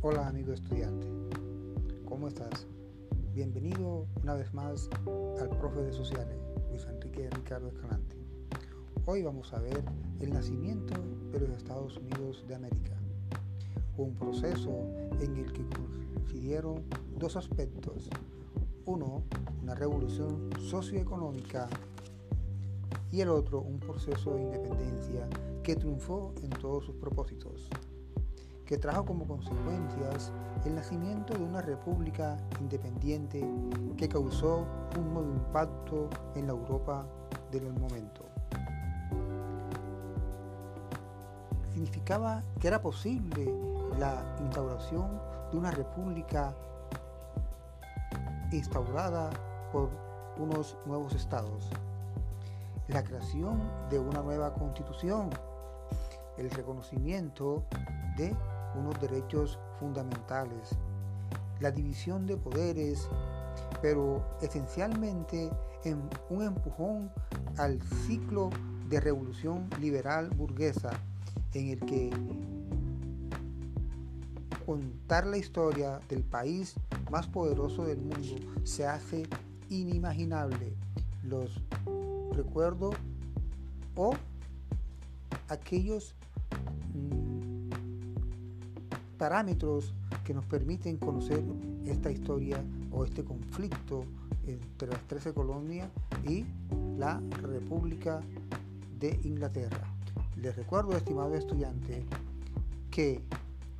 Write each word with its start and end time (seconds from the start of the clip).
Hola 0.00 0.28
amigo 0.28 0.52
estudiante, 0.52 1.08
¿cómo 2.04 2.28
estás? 2.28 2.68
Bienvenido 3.34 4.06
una 4.22 4.34
vez 4.34 4.54
más 4.54 4.88
al 5.40 5.48
profe 5.58 5.82
de 5.82 5.92
sociales, 5.92 6.38
Luis 6.70 6.86
Enrique 6.86 7.28
Ricardo 7.28 7.66
Escalante. 7.66 8.16
Hoy 9.06 9.24
vamos 9.24 9.52
a 9.52 9.58
ver 9.58 9.82
el 10.20 10.32
nacimiento 10.32 10.94
de 11.32 11.40
los 11.40 11.50
Estados 11.50 11.96
Unidos 11.96 12.44
de 12.46 12.54
América, 12.54 12.96
un 13.96 14.14
proceso 14.14 14.70
en 15.20 15.36
el 15.36 15.52
que 15.52 15.66
coincidieron 15.66 16.84
dos 17.18 17.34
aspectos. 17.34 18.08
Uno, 18.86 19.24
una 19.64 19.74
revolución 19.74 20.48
socioeconómica 20.60 21.68
y 23.10 23.20
el 23.20 23.30
otro, 23.30 23.62
un 23.62 23.80
proceso 23.80 24.32
de 24.34 24.42
independencia 24.42 25.28
que 25.64 25.74
triunfó 25.74 26.32
en 26.44 26.50
todos 26.50 26.84
sus 26.84 26.94
propósitos 26.94 27.68
que 28.68 28.76
trajo 28.76 29.06
como 29.06 29.26
consecuencias 29.26 30.30
el 30.66 30.74
nacimiento 30.74 31.32
de 31.32 31.42
una 31.42 31.62
república 31.62 32.36
independiente 32.60 33.42
que 33.96 34.10
causó 34.10 34.66
un 34.98 35.14
nuevo 35.14 35.30
impacto 35.30 36.10
en 36.34 36.48
la 36.48 36.52
Europa 36.52 37.06
del 37.50 37.72
momento. 37.72 38.26
Significaba 41.72 42.42
que 42.60 42.68
era 42.68 42.82
posible 42.82 43.50
la 43.98 44.22
instauración 44.38 45.18
de 45.50 45.56
una 45.56 45.70
república 45.70 46.54
instaurada 48.52 49.30
por 49.72 49.88
unos 50.36 50.76
nuevos 50.84 51.14
estados, 51.14 51.70
la 52.88 53.02
creación 53.02 53.62
de 53.88 53.98
una 53.98 54.20
nueva 54.20 54.52
constitución, 54.52 55.30
el 56.36 56.50
reconocimiento 56.50 57.64
de 58.18 58.36
unos 58.78 59.00
derechos 59.00 59.58
fundamentales, 59.78 60.70
la 61.60 61.70
división 61.70 62.26
de 62.26 62.36
poderes, 62.36 63.08
pero 63.82 64.24
esencialmente 64.40 65.50
en 65.84 66.08
un 66.30 66.42
empujón 66.42 67.10
al 67.56 67.80
ciclo 68.06 68.50
de 68.88 69.00
revolución 69.00 69.68
liberal 69.80 70.30
burguesa 70.30 70.90
en 71.54 71.68
el 71.68 71.80
que 71.80 72.10
contar 74.64 75.26
la 75.26 75.38
historia 75.38 76.00
del 76.08 76.22
país 76.22 76.74
más 77.10 77.26
poderoso 77.26 77.84
del 77.84 77.98
mundo 77.98 78.36
se 78.64 78.86
hace 78.86 79.26
inimaginable. 79.70 80.74
Los 81.22 81.62
recuerdos 82.32 82.94
o 83.96 84.12
aquellos 85.48 86.14
parámetros 89.18 89.92
que 90.24 90.32
nos 90.32 90.46
permiten 90.46 90.96
conocer 90.96 91.42
esta 91.84 92.10
historia 92.10 92.64
o 92.92 93.04
este 93.04 93.24
conflicto 93.24 94.04
entre 94.46 94.88
las 94.88 95.00
13 95.08 95.34
colonias 95.34 95.88
y 96.26 96.46
la 96.96 97.20
República 97.42 98.20
de 98.98 99.18
Inglaterra. 99.24 99.84
Les 100.36 100.56
recuerdo, 100.56 100.96
estimado 100.96 101.34
estudiante, 101.34 102.04
que 102.90 103.20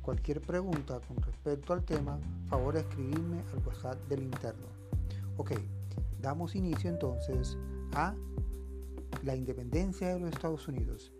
cualquier 0.01 0.41
pregunta 0.41 0.99
con 1.07 1.17
respecto 1.23 1.73
al 1.73 1.83
tema, 1.83 2.19
favor 2.47 2.75
escribirme 2.77 3.41
al 3.53 3.65
WhatsApp 3.65 3.97
del 4.09 4.23
interno. 4.23 4.67
Ok, 5.37 5.53
damos 6.21 6.55
inicio 6.55 6.89
entonces 6.89 7.57
a 7.93 8.13
la 9.23 9.35
independencia 9.35 10.13
de 10.13 10.19
los 10.19 10.29
Estados 10.31 10.67
Unidos. 10.67 11.11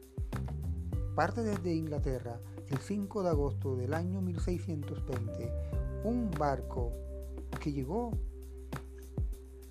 Parte 1.20 1.44
desde 1.44 1.76
Inglaterra 1.76 2.40
el 2.70 2.78
5 2.78 3.24
de 3.24 3.30
agosto 3.30 3.76
del 3.76 3.94
año 3.94 4.22
1620, 4.22 5.52
un 6.06 6.32
barco 6.32 6.94
que 7.60 7.74
llegó 7.74 8.18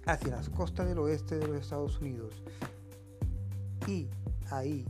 hacia 0.04 0.32
las 0.32 0.50
costas 0.50 0.86
del 0.86 0.98
oeste 0.98 1.38
de 1.38 1.46
los 1.48 1.56
Estados 1.56 1.98
Unidos 2.02 2.34
y 3.86 4.10
ahí 4.50 4.84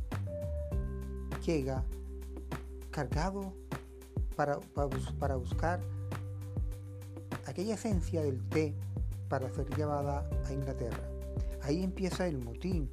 llega 1.47 1.85
cargado 2.91 3.53
para, 4.35 4.59
para, 5.21 5.37
buscar 5.37 5.81
aquella 7.47 7.75
esencia 7.75 8.21
del 8.21 8.43
té 8.49 8.75
para 9.29 9.49
ser 9.55 9.73
llevada 9.77 10.29
a 10.45 10.53
Inglaterra. 10.53 11.09
Ahí 11.63 11.85
empieza 11.85 12.27
el 12.27 12.39
motín, 12.39 12.91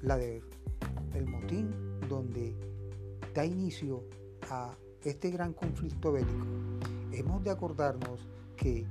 la 0.00 0.16
de, 0.16 0.42
el 1.12 1.26
motín 1.26 1.70
donde 2.08 2.77
da 3.38 3.44
inicio 3.44 4.02
a 4.50 4.76
este 5.04 5.30
gran 5.30 5.52
conflicto 5.52 6.10
bélico, 6.10 6.44
hemos 7.12 7.44
de 7.44 7.50
acordarnos 7.50 8.26
que 8.56 8.84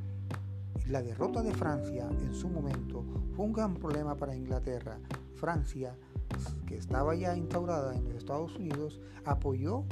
la 0.88 1.02
derrota 1.02 1.44
de 1.44 1.54
Francia 1.54 2.08
en 2.10 2.34
su 2.34 2.48
momento 2.48 3.04
fue 3.36 3.44
un 3.44 3.52
gran 3.52 3.76
problema 3.76 4.16
para 4.16 4.38
Inglaterra. 4.38 5.00
Francia, 5.36 5.98
que 6.66 6.78
estaba 6.78 7.14
ya 7.14 7.36
instaurada 7.36 7.94
en 7.94 8.06
los 8.06 8.16
Estados 8.16 8.56
Unidos, 8.56 9.02
apoyó 9.26 9.84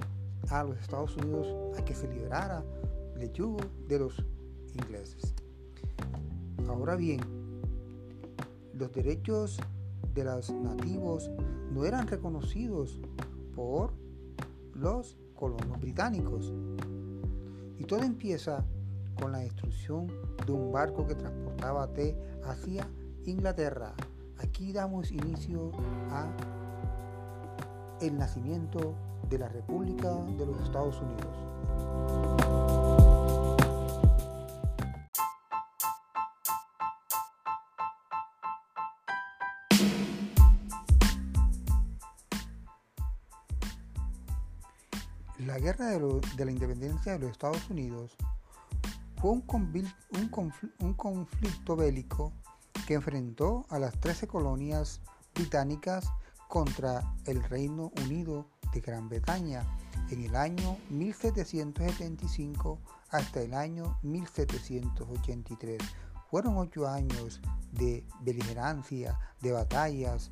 a 0.50 0.64
los 0.64 0.80
Estados 0.80 1.18
Unidos 1.18 1.54
a 1.78 1.84
que 1.84 1.94
se 1.94 2.08
liberara 2.08 2.64
el 3.20 3.34
yugo 3.34 3.60
de 3.90 4.00
los 4.00 4.26
ingleses. 4.74 5.36
Ahora 6.66 6.96
bien, 6.96 7.20
los 8.74 8.90
derechos 8.94 9.60
de 10.14 10.24
los 10.24 10.50
nativos 10.50 11.30
no 11.74 11.84
eran 11.84 12.08
reconocidos 12.08 13.02
por 13.54 13.92
los 14.76 15.18
colonos 15.34 15.80
británicos. 15.80 16.54
Y 17.78 17.86
todo 17.86 18.04
empieza 18.04 18.64
con 19.20 19.32
la 19.32 19.40
destrucción 19.40 20.08
de 20.46 20.52
un 20.52 20.72
barco 20.72 21.08
que 21.08 21.16
transportaba 21.16 21.92
té 21.94 22.16
hacia 22.44 22.88
Inglaterra. 23.26 23.96
Aquí 24.38 24.72
damos 24.74 25.12
inicio 25.12 25.72
a 26.12 26.28
el 28.02 28.16
nacimiento 28.18 28.94
de 29.30 29.40
la 29.40 29.48
República 29.48 30.14
de 30.38 30.46
los 30.46 30.62
Estados 30.62 31.02
Unidos. 31.02 33.05
La 45.40 45.60
guerra 45.60 45.88
de, 45.88 46.46
la 46.46 46.52
independencia 46.52 47.12
de 47.12 47.20
los 47.20 47.32
Estados 47.32 47.70
Unidos 47.70 48.16
fue 49.20 49.32
un, 49.32 49.42
conflicto 50.96 51.76
bélico 51.76 52.32
que 52.88 52.94
enfrentó 52.94 53.66
a 53.70 53.78
las 53.78 54.00
13 54.00 54.28
colonias 54.28 55.02
británicas 55.34 56.10
contra 56.48 57.14
el 57.26 57.44
Reino 57.44 57.92
Unido 58.06 58.48
de 58.74 58.80
Gran 58.80 59.10
Bretaña 59.10 59.66
en 60.10 60.24
el 60.24 60.38
año 60.38 60.78
1775 60.90 62.80
hasta 63.10 63.42
el 63.42 63.56
año 63.56 64.00
1783. 64.04 65.82
Fueron 66.32 66.56
ocho 66.58 66.88
años 66.88 67.42
de 67.74 68.08
beligerancia, 68.22 69.20
de 69.42 69.52
batallas, 69.52 70.32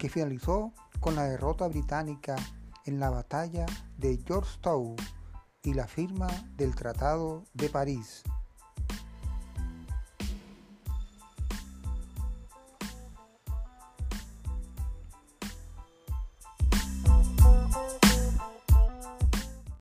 que 0.00 0.08
finalizó 0.08 0.72
con 0.98 1.14
la 1.14 1.24
derrota 1.24 1.68
británica 1.68 2.34
en 2.90 2.98
la 2.98 3.08
batalla 3.08 3.66
de 3.98 4.18
Georgetown 4.26 4.96
y 5.62 5.74
la 5.74 5.86
firma 5.86 6.26
del 6.56 6.74
Tratado 6.74 7.44
de 7.54 7.68
París. 7.68 8.24